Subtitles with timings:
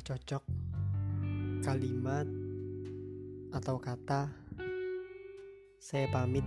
[0.00, 0.40] cocok
[1.60, 2.24] kalimat
[3.52, 4.32] atau kata
[5.76, 6.42] saya pamit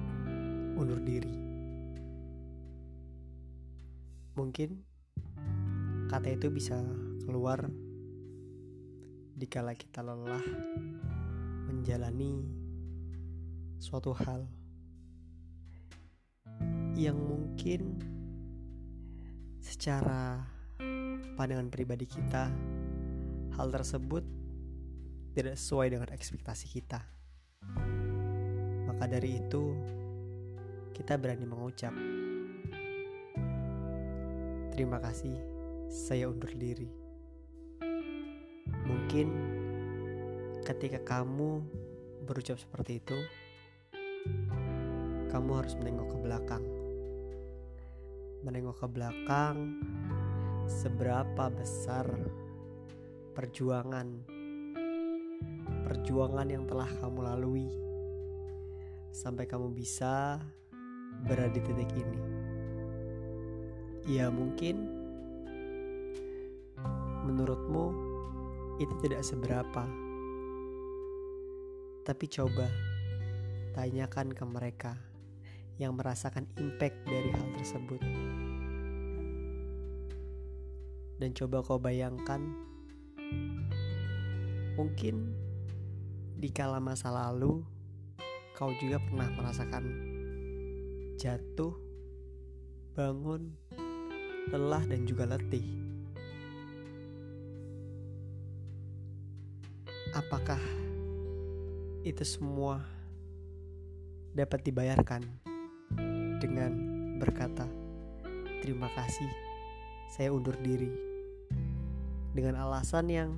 [0.73, 1.29] undur diri.
[4.33, 4.81] Mungkin
[6.09, 6.81] kata itu bisa
[7.21, 7.69] keluar
[9.37, 10.41] dikala kita lelah
[11.69, 12.49] menjalani
[13.77, 14.49] suatu hal
[16.97, 18.01] yang mungkin
[19.61, 20.49] secara
[21.37, 22.72] pandangan pribadi kita
[23.53, 24.25] hal tersebut
[25.33, 27.01] tidak sesuai dengan ekspektasi kita.
[28.89, 29.73] Maka dari itu,
[30.93, 31.93] kita berani mengucap,
[34.73, 35.37] "Terima kasih,
[35.89, 36.89] saya undur diri."
[38.83, 39.27] Mungkin
[40.65, 41.61] ketika kamu
[42.25, 43.17] berucap seperti itu,
[45.29, 46.63] kamu harus menengok ke belakang.
[48.45, 49.57] Menengok ke belakang,
[50.69, 52.05] seberapa besar
[53.33, 54.07] perjuangan
[55.83, 57.67] perjuangan yang telah kamu lalui
[59.13, 60.41] sampai kamu bisa
[61.27, 62.19] berada di titik ini.
[64.09, 64.89] Ya mungkin
[67.23, 67.85] menurutmu
[68.81, 69.85] itu tidak seberapa.
[72.03, 72.67] Tapi coba
[73.77, 74.93] tanyakan ke mereka
[75.79, 78.01] yang merasakan impact dari hal tersebut.
[81.21, 82.72] Dan coba kau bayangkan
[84.73, 85.31] mungkin
[86.37, 87.63] di kala masa lalu
[88.57, 89.85] kau juga pernah merasakan
[91.17, 91.73] jatuh,
[92.97, 93.53] bangun,
[94.51, 95.63] lelah dan juga letih.
[100.13, 100.59] Apakah
[102.03, 102.83] itu semua
[104.35, 105.23] dapat dibayarkan
[106.43, 106.71] dengan
[107.21, 107.69] berkata
[108.59, 109.31] terima kasih
[110.11, 111.12] saya undur diri
[112.33, 113.29] dengan alasan yang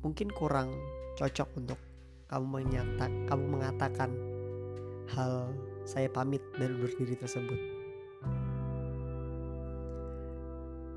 [0.00, 0.72] mungkin kurang
[1.20, 1.78] cocok untuk
[2.26, 4.10] kamu menyata kamu mengatakan
[5.12, 5.52] hal
[5.84, 7.60] saya pamit dan undur diri tersebut.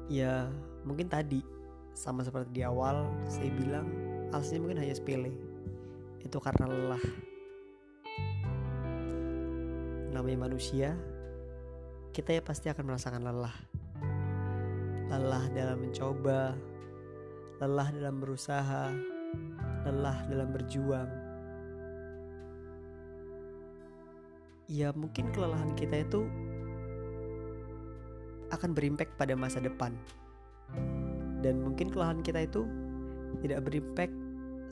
[0.08, 0.48] Ya
[0.88, 1.44] mungkin tadi
[1.92, 3.92] sama seperti di awal saya bilang
[4.32, 5.36] alasannya mungkin hanya sepele.
[6.24, 7.04] Itu karena lelah.
[10.16, 10.96] Namanya manusia
[12.16, 13.56] kita ya pasti akan merasakan lelah.
[15.12, 16.56] Lelah dalam mencoba
[17.62, 18.92] lelah dalam berusaha.
[19.86, 21.10] Lelah dalam berjuang.
[24.66, 26.26] Ya mungkin kelelahan kita itu
[28.50, 29.94] akan berimpact pada masa depan.
[31.46, 32.66] Dan mungkin kelelahan kita itu
[33.46, 34.16] tidak berimpact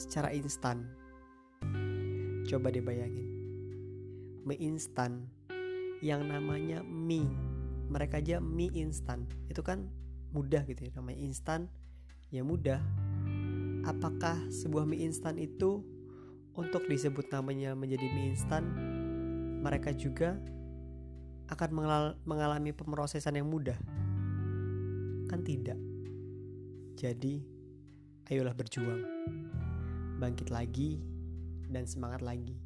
[0.02, 0.90] secara instan.
[2.50, 3.34] Coba dibayangin
[4.44, 5.28] mie instan
[6.04, 7.28] yang namanya mie.
[7.88, 9.24] Mereka aja mie instan.
[9.48, 9.88] Itu kan
[10.36, 11.70] mudah gitu ya namanya instan
[12.34, 12.82] ya mudah.
[13.86, 15.86] Apakah sebuah mie instan itu
[16.58, 18.66] untuk disebut namanya menjadi mie instan
[19.62, 20.42] mereka juga
[21.54, 21.70] akan
[22.26, 23.78] mengalami pemrosesan yang mudah?
[25.30, 25.78] Kan tidak.
[26.98, 27.46] Jadi
[28.34, 29.06] ayolah berjuang.
[30.18, 30.98] Bangkit lagi
[31.70, 32.58] dan semangat lagi.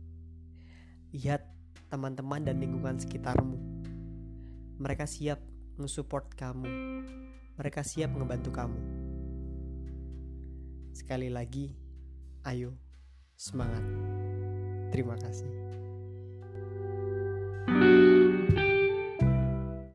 [1.12, 1.44] Lihat
[1.92, 3.60] teman-teman dan lingkungan sekitarmu.
[4.80, 5.44] Mereka siap
[5.76, 6.70] mensupport kamu.
[7.58, 9.07] Mereka siap membantu kamu
[10.98, 11.78] Sekali lagi,
[12.42, 12.74] ayo
[13.38, 13.86] semangat.
[14.90, 15.77] Terima kasih.